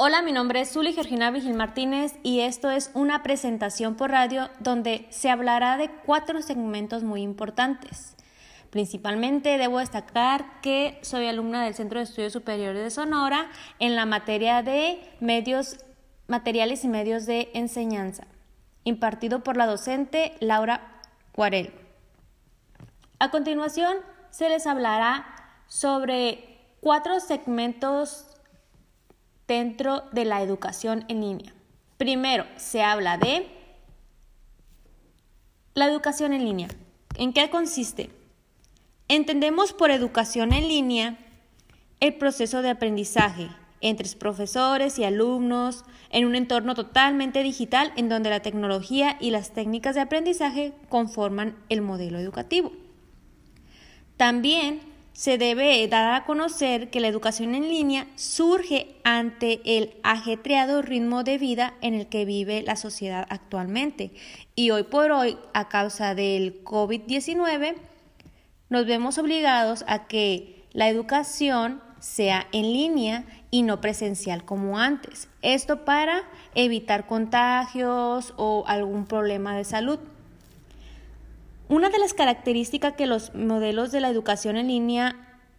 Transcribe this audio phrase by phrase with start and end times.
[0.00, 4.48] Hola, mi nombre es Zuli Georgina Vigil Martínez y esto es una presentación por radio
[4.60, 8.14] donde se hablará de cuatro segmentos muy importantes.
[8.70, 13.50] Principalmente debo destacar que soy alumna del Centro de Estudios Superiores de Sonora
[13.80, 15.78] en la materia de medios,
[16.28, 18.28] materiales y medios de enseñanza,
[18.84, 21.02] impartido por la docente Laura
[21.34, 21.72] Guarel.
[23.18, 23.96] A continuación,
[24.30, 25.26] se les hablará
[25.66, 28.27] sobre cuatro segmentos
[29.48, 31.54] dentro de la educación en línea.
[31.96, 33.48] Primero, se habla de
[35.74, 36.68] la educación en línea.
[37.16, 38.10] ¿En qué consiste?
[39.08, 41.18] Entendemos por educación en línea
[42.00, 43.48] el proceso de aprendizaje
[43.80, 49.52] entre profesores y alumnos en un entorno totalmente digital en donde la tecnología y las
[49.52, 52.72] técnicas de aprendizaje conforman el modelo educativo.
[54.16, 54.80] También
[55.18, 61.24] se debe dar a conocer que la educación en línea surge ante el ajetreado ritmo
[61.24, 64.12] de vida en el que vive la sociedad actualmente.
[64.54, 67.74] Y hoy por hoy, a causa del COVID-19,
[68.68, 75.28] nos vemos obligados a que la educación sea en línea y no presencial como antes.
[75.42, 76.22] Esto para
[76.54, 79.98] evitar contagios o algún problema de salud.
[81.68, 85.16] Una de las características que los modelos de la educación en línea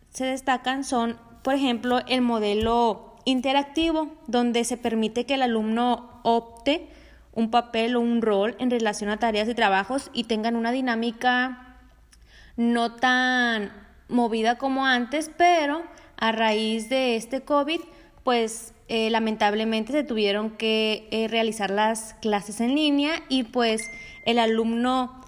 [0.09, 6.89] se destacan son, por ejemplo, el modelo interactivo, donde se permite que el alumno opte
[7.33, 11.77] un papel o un rol en relación a tareas y trabajos y tengan una dinámica
[12.57, 13.71] no tan
[14.07, 15.83] movida como antes, pero
[16.17, 17.81] a raíz de este COVID,
[18.23, 23.83] pues eh, lamentablemente se tuvieron que eh, realizar las clases en línea y pues
[24.25, 25.18] el alumno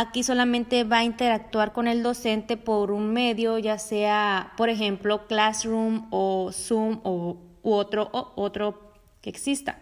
[0.00, 5.26] Aquí solamente va a interactuar con el docente por un medio, ya sea, por ejemplo,
[5.26, 9.76] Classroom o Zoom o, u otro, otro que exista.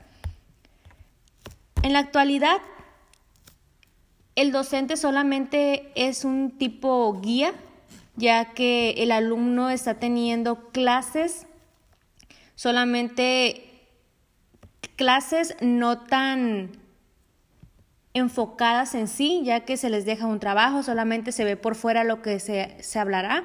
[1.82, 2.62] En la actualidad,
[4.36, 7.52] el docente solamente es un tipo guía,
[8.14, 11.46] ya que el alumno está teniendo clases,
[12.54, 13.82] solamente
[14.96, 16.85] clases no tan
[18.16, 22.02] enfocadas en sí, ya que se les deja un trabajo, solamente se ve por fuera
[22.02, 23.44] lo que se, se hablará.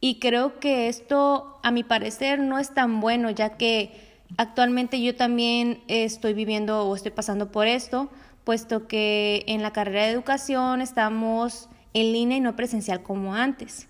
[0.00, 3.92] Y creo que esto, a mi parecer, no es tan bueno, ya que
[4.36, 8.08] actualmente yo también estoy viviendo o estoy pasando por esto,
[8.44, 13.88] puesto que en la carrera de educación estamos en línea y no presencial como antes.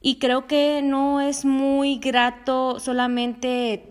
[0.00, 3.88] Y creo que no es muy grato solamente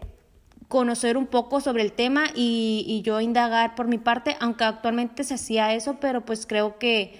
[0.68, 5.36] conocer un poco sobre el tema y, yo indagar por mi parte, aunque actualmente se
[5.36, 7.20] hacía eso, pero pues creo que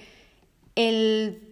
[0.74, 1.42] el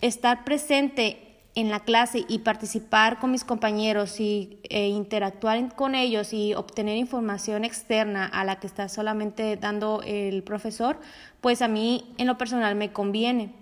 [0.00, 6.32] estar presente en la clase y participar con mis compañeros y e interactuar con ellos
[6.32, 11.00] y obtener información externa a la que está solamente dando el profesor,
[11.40, 13.52] pues a mí en lo personal me conviene,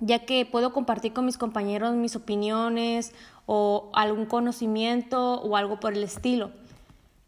[0.00, 3.12] ya que puedo compartir con mis compañeros mis opiniones
[3.46, 6.50] o algún conocimiento o algo por el estilo.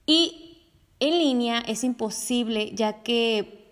[0.07, 0.59] Y
[1.01, 3.65] en línea es imposible ya que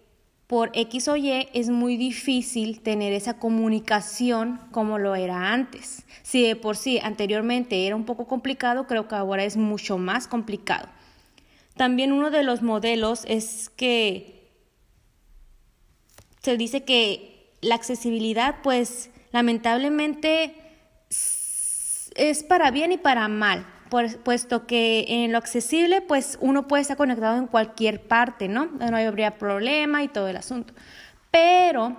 [0.47, 6.05] por X o Y es muy difícil tener esa comunicación como lo era antes.
[6.23, 10.29] Si de por sí anteriormente era un poco complicado, creo que ahora es mucho más
[10.29, 10.89] complicado.
[11.75, 14.51] También uno de los modelos es que
[16.43, 20.55] se dice que la accesibilidad, pues lamentablemente
[21.09, 23.67] es para bien y para mal
[24.25, 28.67] puesto que en lo accesible, pues uno puede estar conectado en cualquier parte, ¿no?
[28.67, 30.75] No habría problema y todo el asunto.
[31.31, 31.97] Pero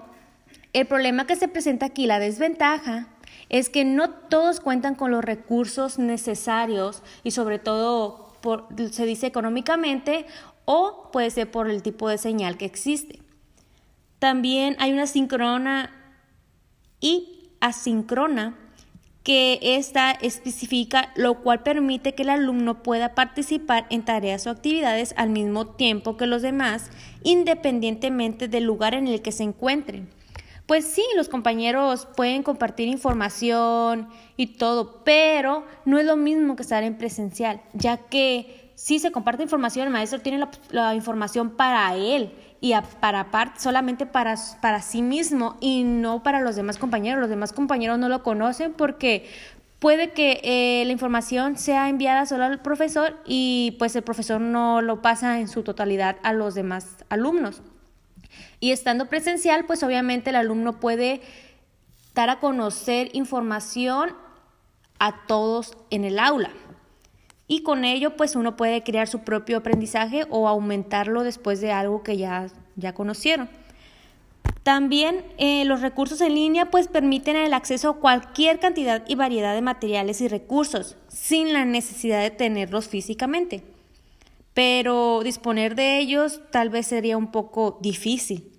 [0.73, 3.07] el problema que se presenta aquí, la desventaja,
[3.49, 8.33] es que no todos cuentan con los recursos necesarios y sobre todo
[8.91, 10.25] se dice económicamente
[10.65, 13.21] o puede ser por el tipo de señal que existe.
[14.19, 15.91] También hay una sincrona
[16.99, 18.57] y asíncrona
[19.23, 25.13] que esta especifica, lo cual permite que el alumno pueda participar en tareas o actividades
[25.18, 26.92] al mismo tiempo que los demás,
[27.24, 30.09] independientemente del lugar en el que se encuentren.
[30.65, 34.07] Pues sí, los compañeros pueden compartir información
[34.38, 39.12] y todo, pero no es lo mismo que estar en presencial, ya que si se
[39.12, 42.33] comparte información, el maestro tiene la, información para él
[42.63, 47.19] y para parte, solamente para, para sí mismo y no para los demás compañeros.
[47.19, 49.30] Los demás compañeros no lo conocen porque
[49.80, 54.81] puede que eh, la información sea enviada solo al profesor y pues el profesor no
[54.81, 57.62] lo pasa en su totalidad a los demás alumnos.
[58.62, 61.19] Y estando presencial, pues obviamente el alumno puede
[62.16, 64.16] dar a conocer información
[65.00, 66.51] a todos en el aula.
[67.48, 72.04] Y con ello pues uno puede crear su propio aprendizaje o aumentarlo después de algo
[72.04, 73.50] que ya, ya conocieron.
[74.63, 79.54] También eh, los recursos en línea pues permiten el acceso a cualquier cantidad y variedad
[79.54, 83.63] de materiales y recursos sin la necesidad de tenerlos físicamente.
[84.54, 88.51] Pero disponer de ellos tal vez sería un poco difícil.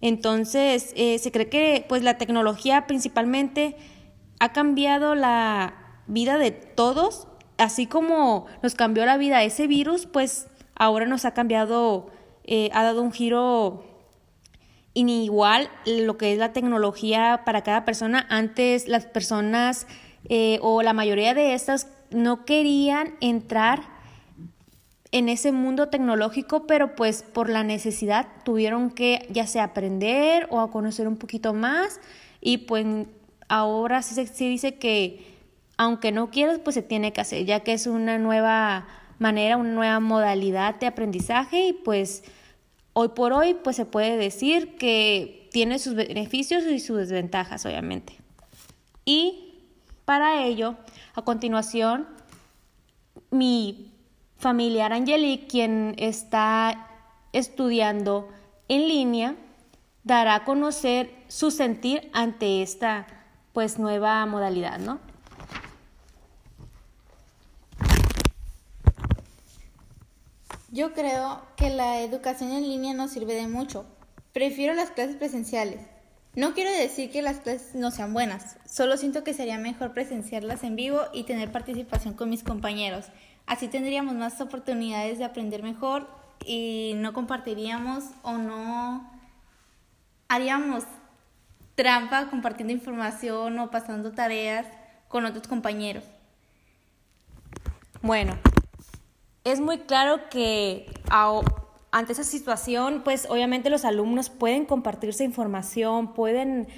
[0.00, 3.76] Entonces, eh, se cree que pues la tecnología principalmente
[4.40, 10.46] ha cambiado la vida de todos, así como nos cambió la vida ese virus, pues
[10.74, 12.10] ahora nos ha cambiado,
[12.44, 13.84] eh, ha dado un giro
[14.94, 18.26] inigual lo que es la tecnología para cada persona.
[18.30, 19.86] Antes las personas
[20.28, 23.98] eh, o la mayoría de estas no querían entrar
[25.10, 30.60] en ese mundo tecnológico, pero pues por la necesidad tuvieron que ya sea aprender o
[30.60, 32.00] a conocer un poquito más
[32.40, 32.86] y pues
[33.48, 35.37] ahora sí se dice que
[35.78, 38.86] aunque no quieras, pues se tiene que hacer, ya que es una nueva
[39.18, 42.24] manera, una nueva modalidad de aprendizaje y pues
[42.92, 48.16] hoy por hoy pues se puede decir que tiene sus beneficios y sus desventajas, obviamente.
[49.04, 49.54] Y
[50.04, 50.74] para ello,
[51.14, 52.08] a continuación,
[53.30, 53.92] mi
[54.36, 56.88] familiar Angelique, quien está
[57.32, 58.28] estudiando
[58.66, 59.36] en línea,
[60.02, 63.06] dará a conocer su sentir ante esta
[63.52, 65.07] pues nueva modalidad, ¿no?
[70.70, 73.86] Yo creo que la educación en línea no sirve de mucho.
[74.34, 75.80] Prefiero las clases presenciales.
[76.34, 80.62] No quiero decir que las clases no sean buenas, solo siento que sería mejor presenciarlas
[80.62, 83.06] en vivo y tener participación con mis compañeros.
[83.46, 86.06] Así tendríamos más oportunidades de aprender mejor
[86.44, 89.10] y no compartiríamos o no
[90.28, 90.84] haríamos
[91.74, 94.66] trampa compartiendo información o pasando tareas
[95.08, 96.04] con otros compañeros.
[98.02, 98.38] Bueno,
[99.52, 100.86] es muy claro que
[101.90, 106.68] ante esa situación, pues obviamente los alumnos pueden compartirse información, pueden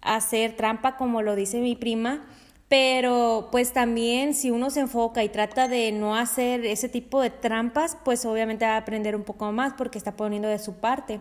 [0.00, 2.24] hacer trampa, como lo dice mi prima,
[2.68, 7.30] pero pues también si uno se enfoca y trata de no hacer ese tipo de
[7.30, 11.20] trampas, pues obviamente va a aprender un poco más porque está poniendo de su parte.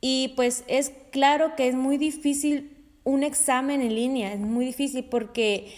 [0.00, 5.04] Y pues es claro que es muy difícil un examen en línea, es muy difícil
[5.04, 5.72] porque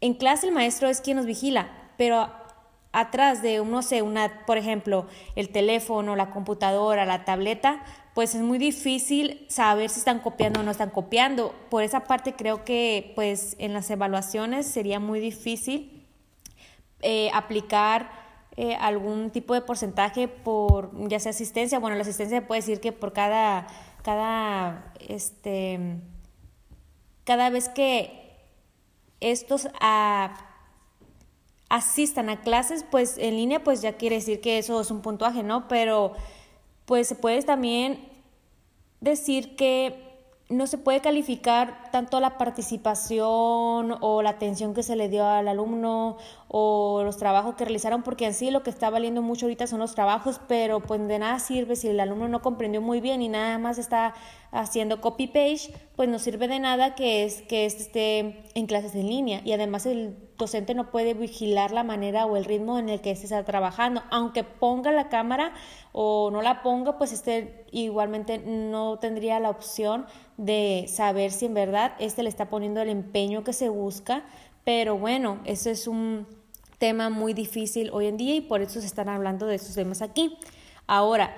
[0.00, 2.28] en clase el maestro es quien nos vigila, pero
[3.00, 5.06] atrás de, no sé, una, por ejemplo,
[5.36, 7.82] el teléfono, la computadora, la tableta,
[8.14, 11.54] pues es muy difícil saber si están copiando o no están copiando.
[11.70, 16.04] Por esa parte creo que pues en las evaluaciones sería muy difícil
[17.00, 18.10] eh, aplicar
[18.56, 21.78] eh, algún tipo de porcentaje por ya sea asistencia.
[21.78, 23.68] Bueno, la asistencia puede decir que por cada,
[24.02, 26.00] cada, este,
[27.22, 28.36] cada vez que
[29.20, 29.68] estos
[31.68, 35.42] asistan a clases, pues en línea, pues ya quiere decir que eso es un puntuaje,
[35.42, 35.68] ¿no?
[35.68, 36.12] Pero
[36.86, 38.08] pues se puede también
[39.00, 40.08] decir que
[40.48, 45.46] no se puede calificar tanto la participación o la atención que se le dio al
[45.46, 46.16] alumno
[46.48, 49.80] o los trabajos que realizaron, porque en sí lo que está valiendo mucho ahorita son
[49.80, 53.28] los trabajos, pero pues de nada sirve si el alumno no comprendió muy bien y
[53.28, 54.14] nada más está
[54.50, 59.08] haciendo copy page, pues no sirve de nada que es que esté en clases en
[59.08, 59.42] línea.
[59.44, 63.14] Y además el docente no puede vigilar la manera o el ritmo en el que
[63.16, 65.52] se está trabajando, aunque ponga la cámara
[65.92, 70.06] o no la ponga, pues este igualmente no tendría la opción
[70.36, 74.24] de saber si en verdad este le está poniendo el empeño que se busca,
[74.64, 76.26] pero bueno, eso es un
[76.78, 80.00] tema muy difícil hoy en día y por eso se están hablando de esos temas
[80.00, 80.38] aquí.
[80.86, 81.36] Ahora,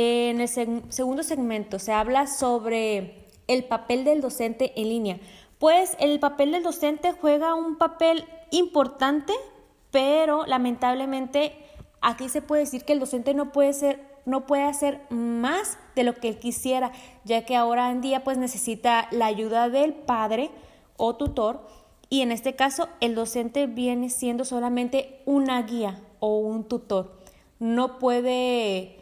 [0.00, 5.18] en el segundo segmento se habla sobre el papel del docente en línea.
[5.58, 9.32] Pues el papel del docente juega un papel importante,
[9.90, 11.52] pero lamentablemente
[12.00, 16.04] aquí se puede decir que el docente no puede ser no puede hacer más de
[16.04, 16.92] lo que él quisiera,
[17.24, 20.50] ya que ahora en día pues necesita la ayuda del padre
[20.96, 21.66] o tutor
[22.08, 27.18] y en este caso el docente viene siendo solamente una guía o un tutor.
[27.58, 28.97] No puede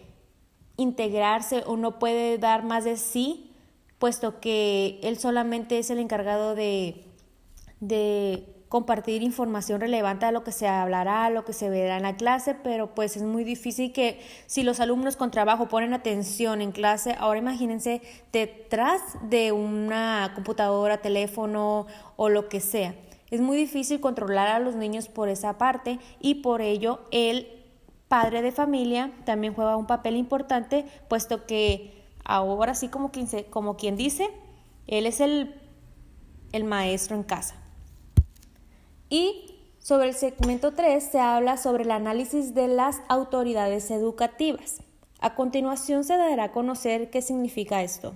[0.77, 3.53] integrarse o no puede dar más de sí,
[3.99, 7.05] puesto que él solamente es el encargado de,
[7.81, 12.03] de compartir información relevante a lo que se hablará, a lo que se verá en
[12.03, 16.61] la clase, pero pues es muy difícil que si los alumnos con trabajo ponen atención
[16.61, 18.03] en clase, ahora imagínense
[18.33, 22.95] detrás de una computadora, teléfono o lo que sea.
[23.31, 27.56] Es muy difícil controlar a los niños por esa parte y por ello el
[28.09, 34.31] padre de familia también juega un papel importante, puesto que ahora sí como quien, dice,
[34.87, 35.55] él es el,
[36.53, 37.57] el maestro en casa.
[39.09, 44.79] Y Sobre el segmento 3 se habla sobre el análisis de las autoridades educativas.
[45.21, 48.13] A continuación se dará a conocer qué significa esto.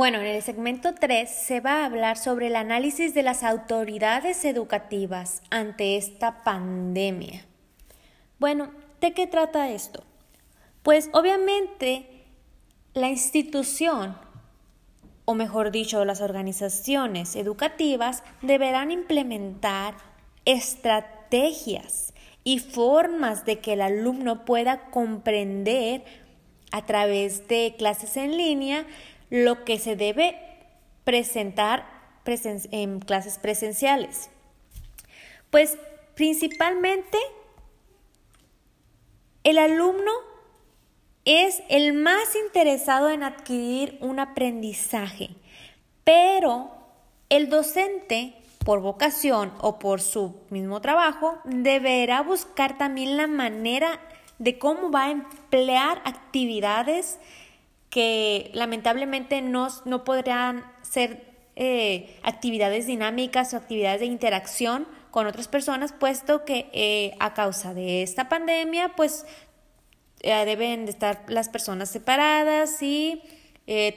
[0.00, 4.46] Bueno, en el segmento 3 se va a hablar sobre el análisis de las autoridades
[4.46, 7.44] educativas ante esta pandemia.
[8.38, 8.70] Bueno,
[9.02, 10.02] ¿de qué trata esto?
[10.82, 12.06] Pues obviamente
[12.94, 14.16] la institución,
[15.26, 19.96] o mejor dicho, las organizaciones educativas deberán implementar
[20.46, 26.04] estrategias y formas de que el alumno pueda comprender
[26.72, 28.86] a través de clases en línea
[29.30, 30.36] lo que se debe
[31.04, 32.00] presentar
[32.70, 34.30] en clases presenciales.
[35.50, 35.78] Pues
[36.14, 37.18] principalmente
[39.42, 40.12] el alumno
[41.24, 45.30] es el más interesado en adquirir un aprendizaje,
[46.04, 46.70] pero
[47.28, 48.34] el docente,
[48.64, 54.00] por vocación o por su mismo trabajo, deberá buscar también la manera
[54.38, 57.18] de cómo va a emplear actividades
[57.90, 61.24] que lamentablemente no, no podrán ser
[61.56, 67.74] eh, actividades dinámicas o actividades de interacción con otras personas, puesto que eh, a causa
[67.74, 69.26] de esta pandemia, pues
[70.20, 73.22] eh, deben de estar las personas separadas y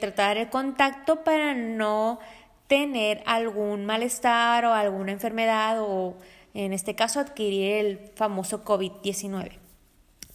[0.00, 2.20] tratar el contacto para no
[2.68, 6.14] tener algún malestar o alguna enfermedad o
[6.54, 9.63] en este caso adquirir el famoso COVID-19.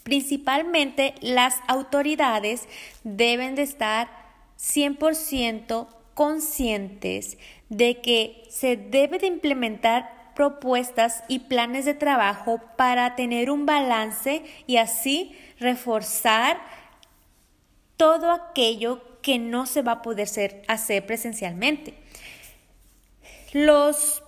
[0.09, 2.67] Principalmente las autoridades
[3.03, 4.09] deben de estar
[4.57, 7.37] 100% conscientes
[7.69, 14.41] de que se debe de implementar propuestas y planes de trabajo para tener un balance
[14.65, 16.59] y así reforzar
[17.95, 20.27] todo aquello que no se va a poder
[20.67, 21.93] hacer presencialmente.
[23.53, 24.23] Los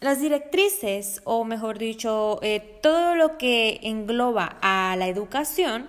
[0.00, 5.88] las directrices, o mejor dicho, eh, todo lo que engloba a la educación,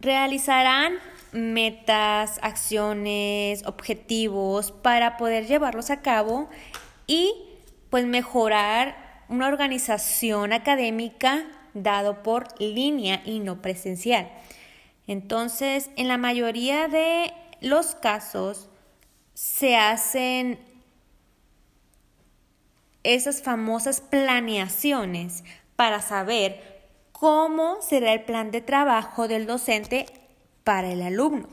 [0.00, 0.94] realizarán
[1.32, 6.48] metas, acciones, objetivos para poder llevarlos a cabo
[7.06, 7.32] y
[7.88, 14.30] pues mejorar una organización académica dado por línea y no presencial.
[15.06, 18.68] Entonces, en la mayoría de los casos
[19.34, 20.58] se hacen
[23.02, 25.44] esas famosas planeaciones
[25.76, 26.80] para saber
[27.12, 30.06] cómo será el plan de trabajo del docente
[30.64, 31.48] para el alumno,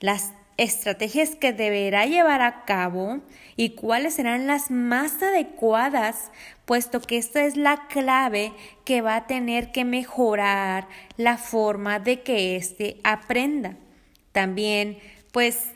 [0.00, 3.20] las estrategias que deberá llevar a cabo
[3.56, 6.30] y cuáles serán las más adecuadas,
[6.64, 8.52] puesto que esta es la clave
[8.84, 13.76] que va a tener que mejorar la forma de que éste aprenda.
[14.32, 14.98] También,
[15.32, 15.68] pues,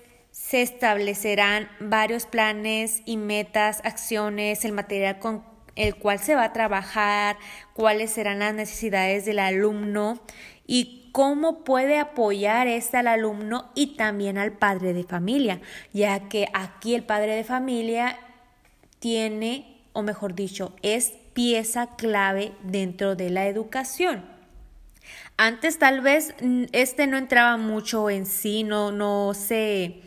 [0.50, 5.44] se establecerán varios planes y metas, acciones, el material con
[5.76, 7.38] el cual se va a trabajar,
[7.72, 10.20] cuáles serán las necesidades del alumno
[10.66, 15.60] y cómo puede apoyar este al alumno y también al padre de familia,
[15.92, 18.18] ya que aquí el padre de familia
[18.98, 24.24] tiene, o mejor dicho, es pieza clave dentro de la educación.
[25.36, 26.34] Antes tal vez
[26.72, 30.02] este no entraba mucho en sí, no, no se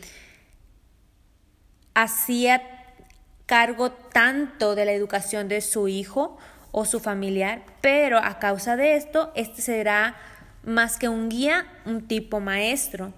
[1.94, 2.62] hacía
[3.46, 6.38] cargo tanto de la educación de su hijo
[6.72, 10.16] o su familiar, pero a causa de esto, este será
[10.64, 13.14] más que un guía, un tipo maestro.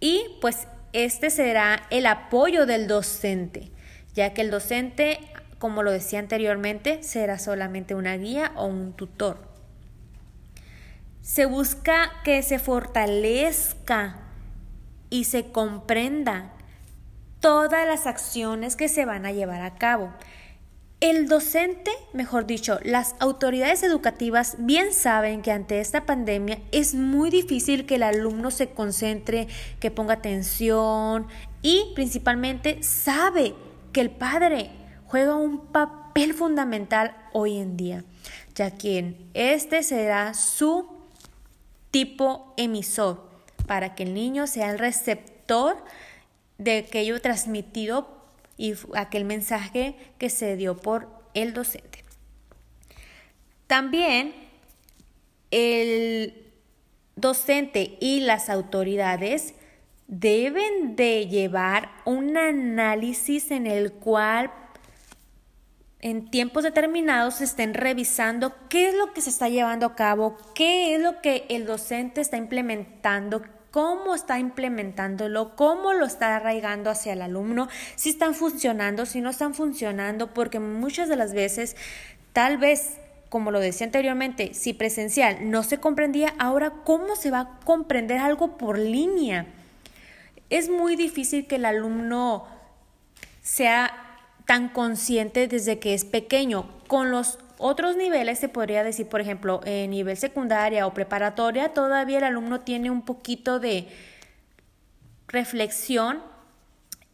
[0.00, 3.70] Y pues este será el apoyo del docente,
[4.14, 5.20] ya que el docente,
[5.58, 9.48] como lo decía anteriormente, será solamente una guía o un tutor.
[11.22, 14.16] Se busca que se fortalezca
[15.10, 16.52] y se comprenda
[17.40, 20.12] todas las acciones que se van a llevar a cabo.
[21.00, 27.30] El docente, mejor dicho, las autoridades educativas bien saben que ante esta pandemia es muy
[27.30, 29.48] difícil que el alumno se concentre,
[29.80, 31.26] que ponga atención
[31.62, 33.54] y principalmente sabe
[33.94, 34.70] que el padre
[35.06, 38.04] juega un papel fundamental hoy en día,
[38.54, 40.86] ya que este será su
[41.90, 43.26] tipo emisor
[43.66, 45.82] para que el niño sea el receptor
[46.60, 48.06] de aquello transmitido
[48.58, 52.04] y aquel mensaje que se dio por el docente.
[53.66, 54.34] También
[55.50, 56.52] el
[57.16, 59.54] docente y las autoridades
[60.06, 64.52] deben de llevar un análisis en el cual
[66.00, 70.94] en tiempos determinados estén revisando qué es lo que se está llevando a cabo, qué
[70.94, 77.12] es lo que el docente está implementando, cómo está implementándolo, cómo lo está arraigando hacia
[77.12, 81.76] el alumno, si están funcionando, si no están funcionando, porque muchas de las veces,
[82.32, 82.98] tal vez,
[83.28, 88.18] como lo decía anteriormente, si presencial no se comprendía, ahora cómo se va a comprender
[88.18, 89.46] algo por línea.
[90.48, 92.46] Es muy difícil que el alumno
[93.42, 93.92] sea
[94.46, 96.68] tan consciente desde que es pequeño.
[96.88, 102.18] Con los otros niveles se podría decir, por ejemplo, en nivel secundaria o preparatoria, todavía
[102.18, 103.86] el alumno tiene un poquito de
[105.28, 106.22] reflexión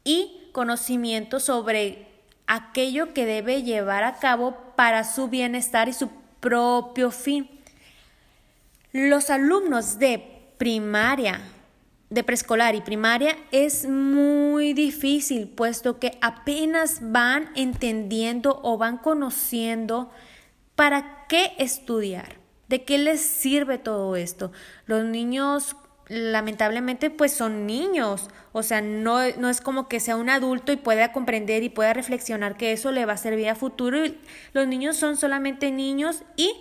[0.04, 2.06] y conocimiento sobre
[2.46, 6.08] aquello que debe llevar a cabo para su bienestar y su
[6.40, 7.50] propio fin.
[8.92, 11.40] Los alumnos de primaria
[12.08, 20.10] de preescolar y primaria es muy difícil, puesto que apenas van entendiendo o van conociendo
[20.76, 22.36] para qué estudiar,
[22.68, 24.52] de qué les sirve todo esto.
[24.86, 25.76] Los niños
[26.08, 30.76] lamentablemente pues son niños, o sea, no, no es como que sea un adulto y
[30.76, 33.98] pueda comprender y pueda reflexionar que eso le va a servir a futuro.
[34.52, 36.52] Los niños son solamente niños y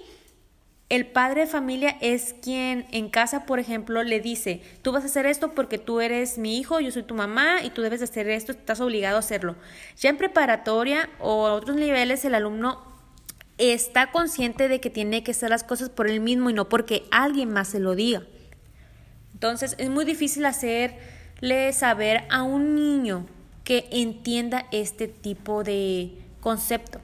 [0.89, 5.07] el padre de familia es quien en casa, por ejemplo, le dice, tú vas a
[5.07, 8.29] hacer esto porque tú eres mi hijo, yo soy tu mamá y tú debes hacer
[8.29, 9.55] esto, estás obligado a hacerlo.
[9.97, 12.94] Ya en preparatoria o a otros niveles el alumno
[13.57, 17.03] está consciente de que tiene que hacer las cosas por él mismo y no porque
[17.11, 18.23] alguien más se lo diga.
[19.33, 23.25] Entonces es muy difícil hacerle saber a un niño
[23.63, 27.01] que entienda este tipo de concepto.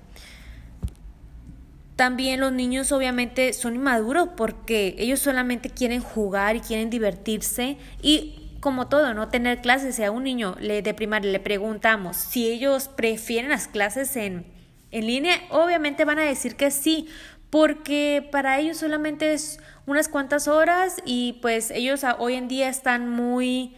[1.96, 8.38] También los niños obviamente son inmaduros porque ellos solamente quieren jugar y quieren divertirse y
[8.62, 9.96] como todo, no tener clases.
[9.96, 14.46] Si a un niño de primaria le preguntamos si ellos prefieren las clases en,
[14.91, 17.07] en línea, obviamente van a decir que sí,
[17.50, 23.09] porque para ellos solamente es unas cuantas horas y pues ellos hoy en día están
[23.09, 23.75] muy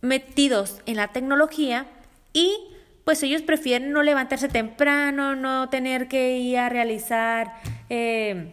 [0.00, 1.86] metidos en la tecnología
[2.32, 2.54] y
[3.04, 7.52] pues ellos prefieren no levantarse temprano, no tener que ir a realizar
[7.88, 8.52] eh,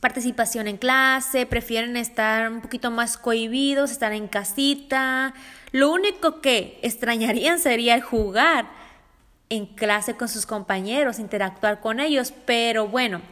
[0.00, 5.34] participación en clase, prefieren estar un poquito más cohibidos, estar en casita.
[5.72, 8.77] Lo único que extrañarían sería jugar
[9.50, 13.22] en clase con sus compañeros, interactuar con ellos, pero bueno,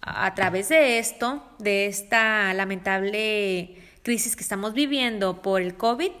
[0.00, 6.12] a través de esto, de esta lamentable crisis que estamos viviendo por el COVID,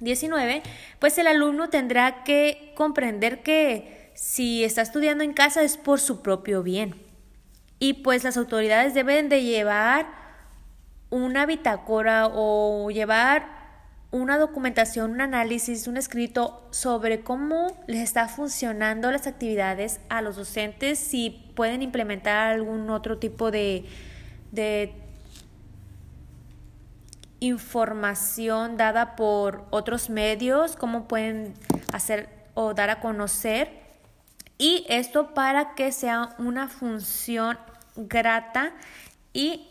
[0.00, 0.62] 19,
[0.98, 6.22] pues el alumno tendrá que comprender que si está estudiando en casa es por su
[6.22, 6.94] propio bien.
[7.78, 10.06] Y pues las autoridades deben de llevar
[11.10, 13.53] una bitácora o llevar
[14.14, 20.36] una documentación, un análisis, un escrito sobre cómo les está funcionando las actividades a los
[20.36, 23.84] docentes, si pueden implementar algún otro tipo de,
[24.52, 24.94] de
[27.40, 31.54] información dada por otros medios, cómo pueden
[31.92, 33.68] hacer o dar a conocer.
[34.58, 37.58] Y esto para que sea una función
[37.96, 38.74] grata
[39.32, 39.66] y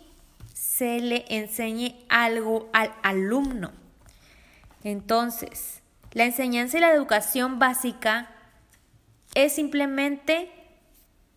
[0.53, 3.82] se le enseñe algo al alumno.
[4.83, 8.29] Entonces, la enseñanza y la educación básica
[9.35, 10.51] es simplemente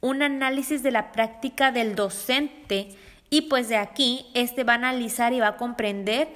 [0.01, 2.97] un análisis de la práctica del docente
[3.31, 6.29] y pues de aquí, este va a analizar y va a comprender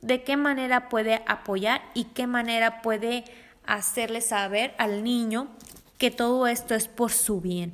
[0.00, 3.24] de qué manera puede apoyar y qué manera puede
[3.64, 5.48] hacerle saber al niño
[5.98, 7.72] que todo esto es por su bien.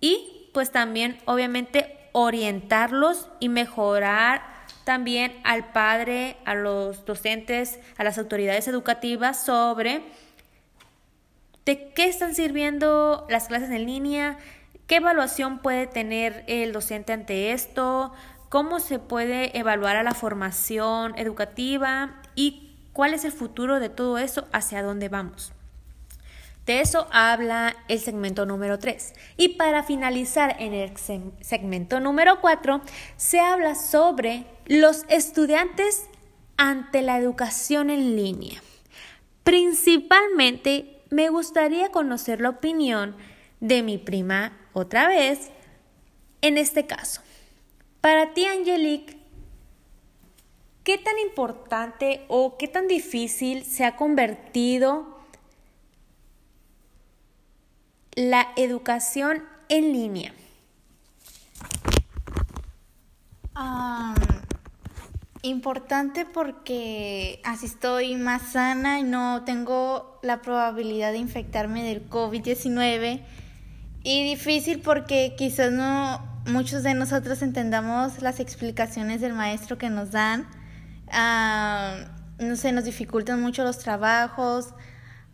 [0.00, 4.53] Y pues también obviamente orientarlos y mejorar
[4.84, 10.02] también al padre, a los docentes, a las autoridades educativas sobre
[11.64, 14.38] de qué están sirviendo las clases en línea,
[14.86, 18.12] ¿Qué evaluación puede tener el docente ante esto?
[18.50, 22.20] ¿Cómo se puede evaluar a la formación educativa?
[22.34, 24.46] ¿Y cuál es el futuro de todo eso?
[24.52, 25.52] ¿Hacia dónde vamos?
[26.66, 29.14] De eso habla el segmento número 3.
[29.38, 30.94] Y para finalizar en el
[31.40, 32.82] segmento número 4,
[33.16, 36.04] se habla sobre los estudiantes
[36.56, 38.62] ante la educación en línea.
[39.42, 43.16] Principalmente me gustaría conocer la opinión
[43.60, 45.50] de mi prima otra vez
[46.40, 47.22] en este caso.
[48.00, 49.16] Para ti, Angelique,
[50.82, 55.18] ¿qué tan importante o qué tan difícil se ha convertido
[58.14, 60.34] la educación en línea?
[65.44, 73.20] Importante porque así estoy más sana y no tengo la probabilidad de infectarme del COVID-19
[74.02, 80.10] Y difícil porque quizás no muchos de nosotros entendamos las explicaciones del maestro que nos
[80.10, 80.46] dan.
[81.10, 81.96] Ah,
[82.38, 84.74] no sé, nos dificultan mucho los trabajos.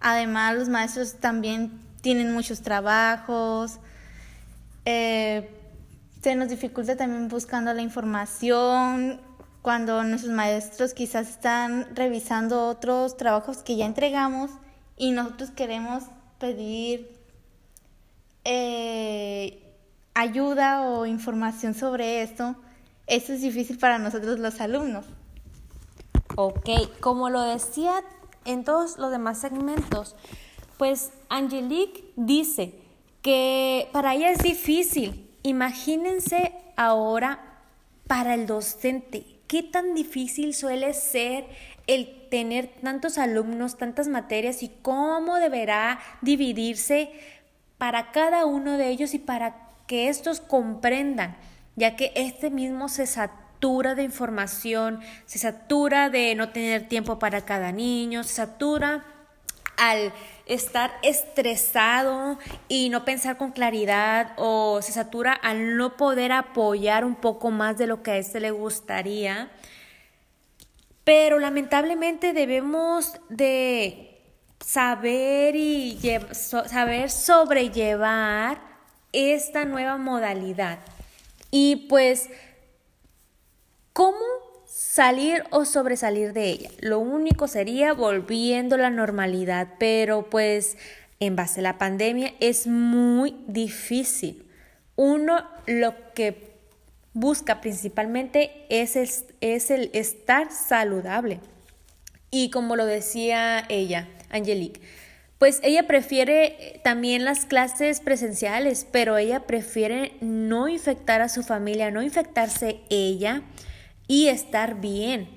[0.00, 3.78] Además, los maestros también tienen muchos trabajos.
[4.84, 5.50] Eh,
[6.22, 9.20] se nos dificulta también buscando la información
[9.62, 14.50] cuando nuestros maestros quizás están revisando otros trabajos que ya entregamos
[14.96, 16.04] y nosotros queremos
[16.38, 17.10] pedir
[18.44, 19.62] eh,
[20.14, 22.56] ayuda o información sobre esto,
[23.06, 25.04] eso es difícil para nosotros los alumnos.
[26.36, 26.68] Ok,
[27.00, 28.02] como lo decía
[28.44, 30.16] en todos los demás segmentos,
[30.78, 32.74] pues Angelique dice
[33.20, 35.28] que para ella es difícil.
[35.42, 37.40] Imagínense ahora
[38.06, 41.44] para el docente, qué tan difícil suele ser
[41.88, 47.10] el tener tantos alumnos, tantas materias y cómo deberá dividirse
[47.76, 49.56] para cada uno de ellos y para
[49.88, 51.36] que estos comprendan,
[51.74, 57.44] ya que este mismo se satura de información, se satura de no tener tiempo para
[57.44, 59.04] cada niño, se satura
[59.76, 60.12] al
[60.50, 67.14] estar estresado y no pensar con claridad o se satura al no poder apoyar un
[67.14, 69.48] poco más de lo que a este le gustaría.
[71.04, 74.20] Pero lamentablemente debemos de
[74.58, 75.98] saber y
[76.32, 78.60] saber sobrellevar
[79.12, 80.80] esta nueva modalidad.
[81.52, 82.28] Y pues,
[83.92, 84.18] ¿cómo
[84.80, 86.70] salir o sobresalir de ella?
[86.80, 90.78] Lo único sería volviendo a la normalidad, pero pues
[91.20, 94.46] en base a la pandemia es muy difícil.
[94.96, 96.54] Uno lo que
[97.12, 98.96] busca principalmente es
[99.40, 101.40] es el estar saludable.
[102.30, 104.80] Y como lo decía ella, Angelique.
[105.38, 111.90] Pues ella prefiere también las clases presenciales, pero ella prefiere no infectar a su familia,
[111.90, 113.42] no infectarse ella
[114.10, 115.28] y estar bien.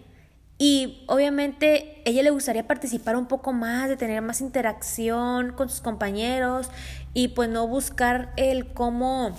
[0.58, 5.80] Y obviamente ella le gustaría participar un poco más, de tener más interacción con sus
[5.80, 6.72] compañeros
[7.14, 9.38] y pues no buscar el cómo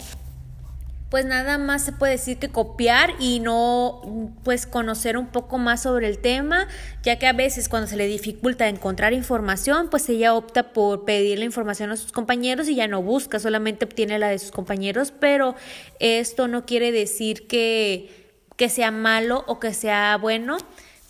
[1.10, 5.82] pues nada más se puede decir que copiar y no pues conocer un poco más
[5.82, 6.68] sobre el tema,
[7.02, 11.40] ya que a veces cuando se le dificulta encontrar información, pues ella opta por pedir
[11.40, 15.12] la información a sus compañeros y ya no busca, solamente obtiene la de sus compañeros,
[15.18, 15.54] pero
[16.00, 18.23] esto no quiere decir que,
[18.56, 20.56] que sea malo o que sea bueno,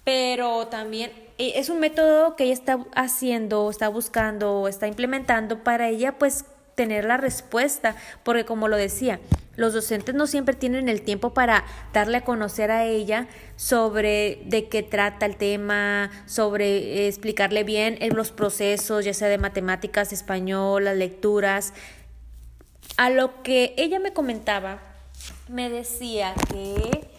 [0.05, 5.89] pero también eh, es un método que ella está haciendo, está buscando, está implementando para
[5.89, 9.21] ella pues tener la respuesta, porque como lo decía,
[9.57, 14.69] los docentes no siempre tienen el tiempo para darle a conocer a ella sobre de
[14.69, 20.97] qué trata el tema, sobre explicarle bien los procesos, ya sea de matemáticas, español, las
[20.97, 21.73] lecturas.
[22.97, 24.81] A lo que ella me comentaba,
[25.49, 27.14] me decía que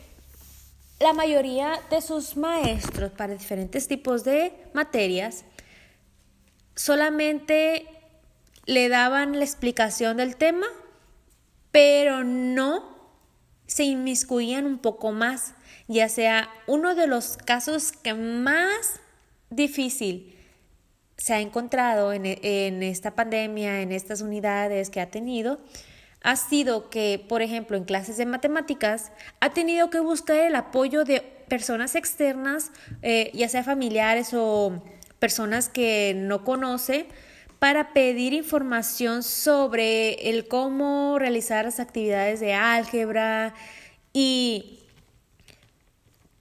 [0.99, 5.45] la mayoría de sus maestros para diferentes tipos de materias
[6.75, 7.85] solamente
[8.65, 10.67] le daban la explicación del tema,
[11.71, 12.95] pero no
[13.67, 15.53] se inmiscuían un poco más,
[15.87, 18.99] ya sea uno de los casos que más
[19.49, 20.35] difícil
[21.17, 25.59] se ha encontrado en, en, esta pandemia, en estas unidades que ha tenido,
[26.25, 29.11] ha sido que, por ejemplo, en clases de matemáticas,
[29.41, 32.71] ha tenido que buscar el apoyo de personas externas,
[33.03, 34.81] eh, ya sea familiares o
[35.19, 37.05] personas que no conoce,
[37.59, 43.53] para pedir información sobre el cómo realizar las actividades de álgebra.
[44.11, 44.79] Y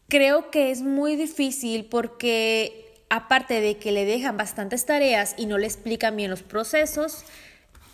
[0.08, 5.58] creo que es muy difícil porque aparte de que le dejan bastantes tareas y no
[5.58, 7.22] le explican bien los procesos,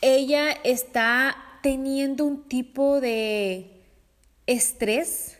[0.02, 3.82] ella está teniendo un tipo de
[4.46, 5.38] estrés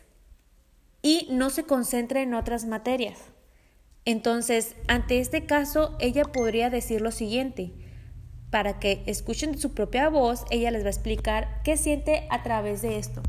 [1.01, 3.19] y no se concentra en otras materias.
[4.05, 7.71] Entonces, ante este caso, ella podría decir lo siguiente.
[8.49, 12.81] Para que escuchen su propia voz, ella les va a explicar qué siente a través
[12.81, 13.21] de esto.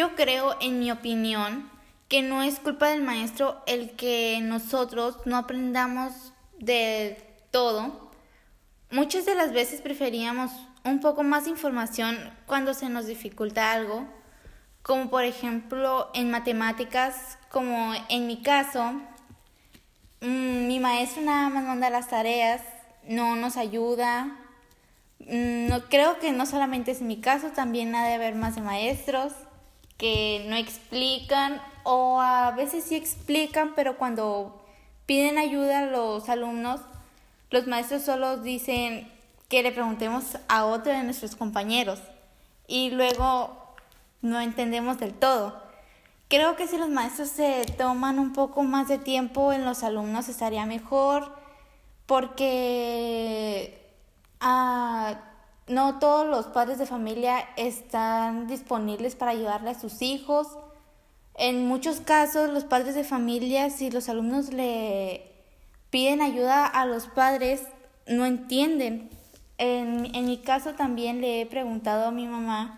[0.00, 1.70] Yo creo, en mi opinión,
[2.08, 8.10] que no es culpa del maestro el que nosotros no aprendamos de todo.
[8.90, 10.52] Muchas de las veces preferíamos
[10.84, 14.06] un poco más información cuando se nos dificulta algo,
[14.80, 18.94] como por ejemplo en matemáticas, como en mi caso,
[20.22, 22.62] mm, mi mi maestro nada más manda las tareas,
[23.06, 24.34] no nos ayuda.
[25.18, 28.62] Mm, no, creo que no solamente es mi caso, también ha de haber más de
[28.62, 29.34] maestros
[30.00, 34.64] que no explican o a veces sí explican, pero cuando
[35.04, 36.80] piden ayuda a los alumnos,
[37.50, 39.12] los maestros solo dicen
[39.50, 42.00] que le preguntemos a otro de nuestros compañeros
[42.66, 43.74] y luego
[44.22, 45.60] no entendemos del todo.
[46.28, 50.30] Creo que si los maestros se toman un poco más de tiempo en los alumnos
[50.30, 51.30] estaría mejor
[52.06, 53.86] porque
[54.40, 55.29] ah,
[55.70, 60.48] no todos los padres de familia están disponibles para ayudarle a sus hijos.
[61.36, 65.30] En muchos casos los padres de familia, si los alumnos le
[65.90, 67.62] piden ayuda a los padres,
[68.06, 69.10] no entienden.
[69.58, 72.76] En, en mi caso también le he preguntado a mi mamá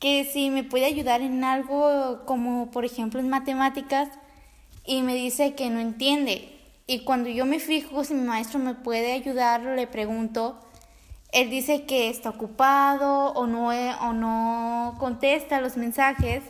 [0.00, 4.08] que si me puede ayudar en algo como por ejemplo en matemáticas
[4.84, 6.52] y me dice que no entiende.
[6.86, 10.60] Y cuando yo me fijo si mi maestro me puede ayudar, le pregunto,
[11.36, 16.42] él dice que está ocupado o no, o no contesta los mensajes.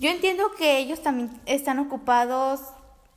[0.00, 2.62] Yo entiendo que ellos también están ocupados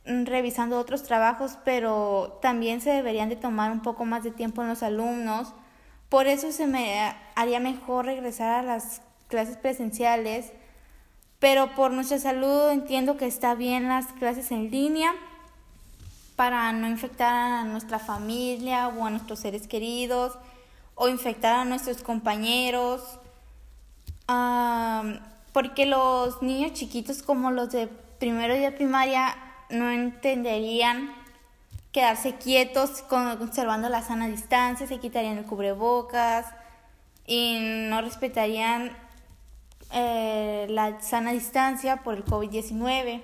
[0.06, 4.62] mm, revisando otros trabajos, pero también se deberían de tomar un poco más de tiempo
[4.62, 5.52] en los alumnos.
[6.08, 10.52] Por eso se me haría mejor regresar a las clases presenciales,
[11.40, 15.14] pero por nuestra salud entiendo que está bien las clases en línea
[16.36, 20.38] para no infectar a nuestra familia o a nuestros seres queridos
[21.00, 23.00] o infectar a nuestros compañeros.
[25.52, 29.34] porque los niños chiquitos como los de primero y de primaria
[29.70, 31.12] no entenderían
[31.90, 36.46] quedarse quietos conservando la sana distancia, se quitarían el cubrebocas
[37.26, 37.58] y
[37.88, 38.92] no respetarían
[39.92, 43.22] eh, la sana distancia por el COVID-19.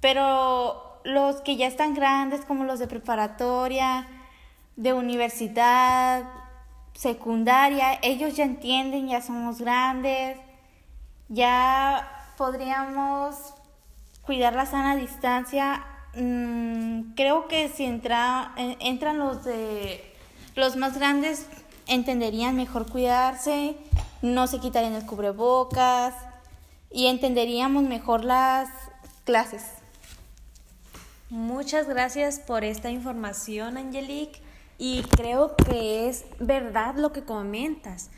[0.00, 4.06] Pero los que ya están grandes, como los de preparatoria,
[4.76, 6.41] de universidad,
[6.94, 10.38] secundaria, ellos ya entienden, ya somos grandes,
[11.28, 13.54] ya podríamos
[14.22, 15.84] cuidar la sana distancia.
[16.14, 20.04] Mm, creo que si entra, entran los de
[20.54, 21.46] los más grandes,
[21.86, 23.76] entenderían mejor cuidarse
[24.22, 26.14] no se quitarían el cubrebocas
[26.90, 28.68] y entenderíamos mejor las
[29.24, 29.64] clases.
[31.28, 34.40] Muchas gracias por esta información, Angelique,
[34.78, 38.10] y creo que es verdad lo que comentas,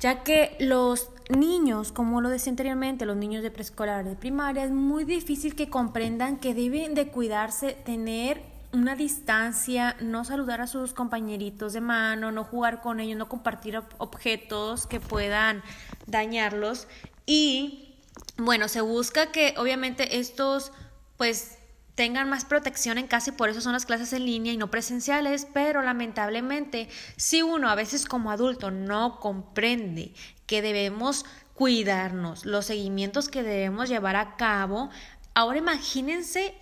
[0.00, 4.70] ya que los niños, como lo decía anteriormente, los niños de preescolar, de primaria, es
[4.70, 10.94] muy difícil que comprendan que deben de cuidarse, tener una distancia, no saludar a sus
[10.94, 15.62] compañeritos de mano, no jugar con ellos, no compartir objetos que puedan
[16.06, 16.88] dañarlos.
[17.26, 17.96] Y
[18.38, 20.72] bueno, se busca que obviamente estos
[21.16, 21.58] pues
[21.94, 24.70] tengan más protección en casa y por eso son las clases en línea y no
[24.70, 30.14] presenciales, pero lamentablemente si uno a veces como adulto no comprende
[30.46, 31.24] que debemos
[31.54, 34.90] cuidarnos, los seguimientos que debemos llevar a cabo,
[35.34, 36.54] ahora imagínense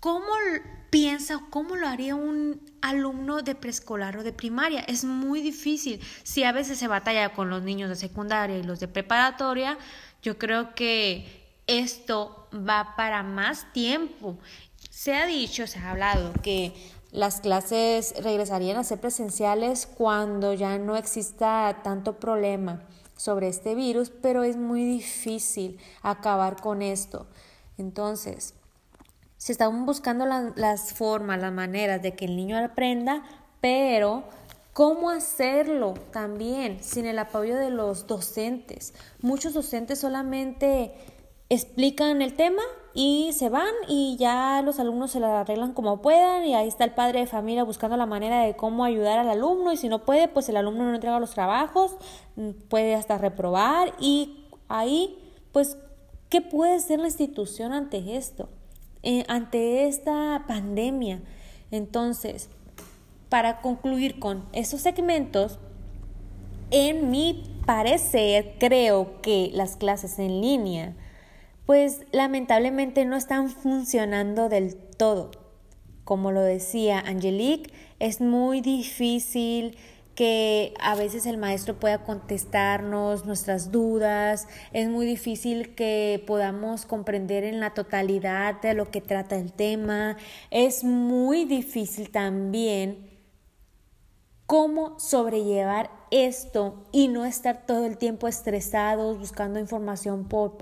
[0.00, 0.28] cómo
[0.90, 4.80] piensa cómo lo haría un alumno de preescolar o de primaria.
[4.80, 6.00] Es muy difícil.
[6.22, 9.78] Si a veces se batalla con los niños de secundaria y los de preparatoria,
[10.22, 14.38] yo creo que esto va para más tiempo.
[14.96, 16.72] Se ha dicho, se ha hablado que
[17.12, 22.82] las clases regresarían a ser presenciales cuando ya no exista tanto problema
[23.14, 27.26] sobre este virus, pero es muy difícil acabar con esto.
[27.76, 28.54] Entonces,
[29.36, 33.22] se están buscando las formas, las maneras de que el niño aprenda,
[33.60, 34.24] pero
[34.72, 38.94] ¿cómo hacerlo también sin el apoyo de los docentes?
[39.20, 40.94] Muchos docentes solamente
[41.50, 42.62] explican el tema
[42.98, 46.84] y se van y ya los alumnos se la arreglan como puedan y ahí está
[46.84, 50.06] el padre de familia buscando la manera de cómo ayudar al alumno y si no
[50.06, 51.94] puede, pues el alumno no entrega los trabajos,
[52.36, 55.18] mm, puede hasta reprobar y ahí,
[55.52, 55.76] pues,
[56.30, 58.48] ¿qué puede hacer la institución ante esto?
[59.02, 61.20] Eh, ante esta pandemia.
[61.70, 62.48] Entonces,
[63.28, 65.58] para concluir con esos segmentos,
[66.70, 70.96] en mi parecer, creo que las clases en línea,
[71.66, 75.32] pues lamentablemente no están funcionando del todo.
[76.04, 79.76] Como lo decía Angelique, es muy difícil
[80.14, 87.44] que a veces el maestro pueda contestarnos nuestras dudas, es muy difícil que podamos comprender
[87.44, 90.16] en la totalidad de lo que trata el tema,
[90.50, 93.05] es muy difícil también
[94.46, 100.56] cómo sobrellevar esto y no estar todo el tiempo estresados buscando información por,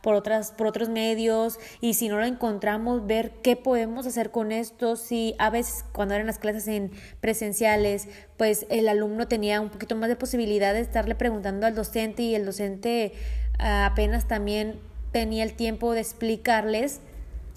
[0.00, 4.52] por, otras, por otros medios y si no lo encontramos ver qué podemos hacer con
[4.52, 9.68] esto si a veces cuando eran las clases en presenciales pues el alumno tenía un
[9.68, 13.12] poquito más de posibilidad de estarle preguntando al docente y el docente
[13.58, 14.80] ah, apenas también
[15.12, 17.02] tenía el tiempo de explicarles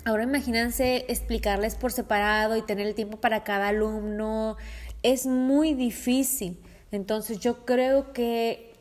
[0.05, 4.57] Ahora imagínense explicarles por separado y tener el tiempo para cada alumno.
[5.03, 6.59] Es muy difícil.
[6.91, 8.73] Entonces yo creo que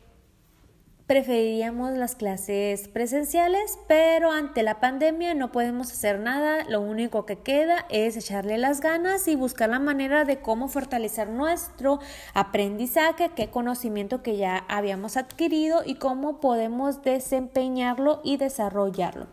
[1.05, 6.63] preferiríamos las clases presenciales, pero ante la pandemia no podemos hacer nada.
[6.69, 11.29] Lo único que queda es echarle las ganas y buscar la manera de cómo fortalecer
[11.29, 11.99] nuestro
[12.33, 19.27] aprendizaje, qué conocimiento que ya habíamos adquirido y cómo podemos desempeñarlo y desarrollarlo.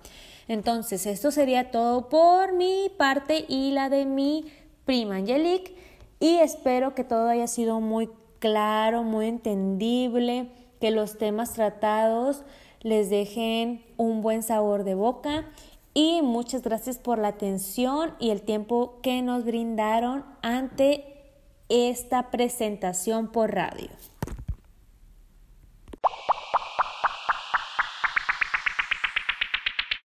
[0.49, 4.53] Entonces, esto sería todo por mi parte y la de mi
[4.85, 5.80] prima Angelique.
[6.21, 12.45] Y espero que todo haya sido muy claro, muy entendible, que los temas tratados
[12.83, 15.47] les dejen un buen sabor de boca.
[15.95, 21.05] Y muchas gracias por la atención y el tiempo que nos brindaron ante
[21.69, 23.89] esta presentación por radio.